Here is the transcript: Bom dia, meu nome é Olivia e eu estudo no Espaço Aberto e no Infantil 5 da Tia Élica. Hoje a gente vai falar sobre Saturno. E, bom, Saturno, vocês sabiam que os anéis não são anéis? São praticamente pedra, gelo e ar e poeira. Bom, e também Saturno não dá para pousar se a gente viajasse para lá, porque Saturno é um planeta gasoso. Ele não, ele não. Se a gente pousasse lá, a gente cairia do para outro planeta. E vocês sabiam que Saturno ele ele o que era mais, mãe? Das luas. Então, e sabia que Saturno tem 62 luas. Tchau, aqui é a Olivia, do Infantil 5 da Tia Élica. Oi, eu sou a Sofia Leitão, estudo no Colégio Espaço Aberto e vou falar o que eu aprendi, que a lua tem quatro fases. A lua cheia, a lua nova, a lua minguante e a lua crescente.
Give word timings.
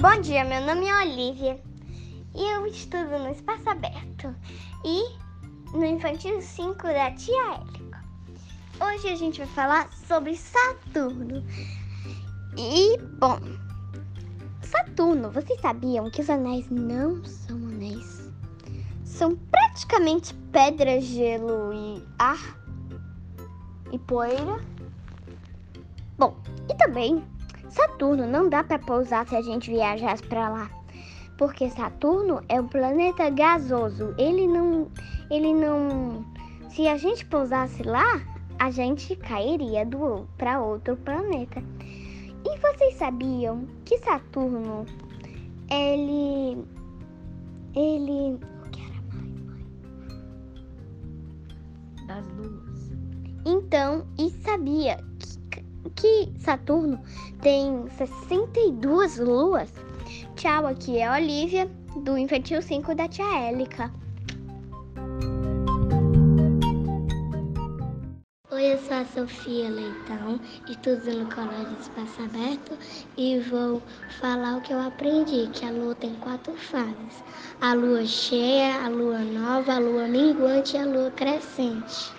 Bom 0.00 0.20
dia, 0.20 0.44
meu 0.44 0.64
nome 0.64 0.86
é 0.86 0.96
Olivia 0.96 1.60
e 2.32 2.54
eu 2.54 2.64
estudo 2.68 3.18
no 3.18 3.32
Espaço 3.32 3.68
Aberto 3.68 4.32
e 4.84 5.18
no 5.76 5.84
Infantil 5.84 6.40
5 6.40 6.84
da 6.84 7.10
Tia 7.10 7.54
Élica. 7.54 8.04
Hoje 8.80 9.08
a 9.08 9.16
gente 9.16 9.38
vai 9.38 9.48
falar 9.48 9.92
sobre 9.92 10.36
Saturno. 10.36 11.44
E, 12.56 12.96
bom, 13.18 13.40
Saturno, 14.62 15.32
vocês 15.32 15.60
sabiam 15.60 16.08
que 16.12 16.20
os 16.20 16.30
anéis 16.30 16.70
não 16.70 17.24
são 17.24 17.56
anéis? 17.56 18.30
São 19.04 19.34
praticamente 19.34 20.32
pedra, 20.52 21.00
gelo 21.00 21.72
e 21.72 22.06
ar 22.20 22.56
e 23.90 23.98
poeira. 23.98 24.60
Bom, 26.16 26.36
e 26.70 26.74
também 26.76 27.24
Saturno 27.68 28.26
não 28.26 28.48
dá 28.48 28.64
para 28.64 28.78
pousar 28.78 29.26
se 29.26 29.36
a 29.36 29.42
gente 29.42 29.70
viajasse 29.70 30.22
para 30.22 30.48
lá, 30.48 30.70
porque 31.36 31.68
Saturno 31.70 32.42
é 32.48 32.60
um 32.60 32.66
planeta 32.66 33.30
gasoso. 33.30 34.14
Ele 34.18 34.46
não, 34.46 34.88
ele 35.30 35.54
não. 35.54 36.24
Se 36.70 36.88
a 36.88 36.96
gente 36.96 37.24
pousasse 37.26 37.82
lá, 37.82 38.20
a 38.58 38.70
gente 38.70 39.14
cairia 39.16 39.84
do 39.84 40.26
para 40.36 40.60
outro 40.60 40.96
planeta. 40.96 41.62
E 42.44 42.58
vocês 42.58 42.94
sabiam 42.94 43.66
que 43.84 43.98
Saturno 43.98 44.86
ele 45.70 46.64
ele 47.74 48.34
o 48.34 48.70
que 48.70 48.80
era 48.80 49.02
mais, 49.12 49.40
mãe? 49.40 49.66
Das 52.06 52.26
luas. 52.28 52.92
Então, 53.44 54.06
e 54.18 54.30
sabia 54.42 55.07
que 55.94 56.32
Saturno 56.38 57.00
tem 57.40 57.88
62 57.96 59.18
luas. 59.18 59.72
Tchau, 60.36 60.66
aqui 60.66 60.98
é 60.98 61.06
a 61.06 61.14
Olivia, 61.14 61.70
do 61.96 62.16
Infantil 62.16 62.62
5 62.62 62.94
da 62.94 63.08
Tia 63.08 63.48
Élica. 63.48 63.92
Oi, 68.50 68.72
eu 68.72 68.78
sou 68.78 68.96
a 68.96 69.04
Sofia 69.04 69.68
Leitão, 69.68 70.40
estudo 70.68 71.12
no 71.12 71.32
Colégio 71.32 71.76
Espaço 71.80 72.22
Aberto 72.22 72.76
e 73.16 73.38
vou 73.38 73.80
falar 74.20 74.56
o 74.56 74.60
que 74.60 74.72
eu 74.72 74.80
aprendi, 74.80 75.48
que 75.52 75.64
a 75.64 75.70
lua 75.70 75.94
tem 75.94 76.12
quatro 76.14 76.52
fases. 76.54 77.22
A 77.60 77.74
lua 77.74 78.04
cheia, 78.04 78.84
a 78.84 78.88
lua 78.88 79.20
nova, 79.20 79.74
a 79.74 79.78
lua 79.78 80.08
minguante 80.08 80.76
e 80.76 80.80
a 80.80 80.84
lua 80.84 81.10
crescente. 81.12 82.12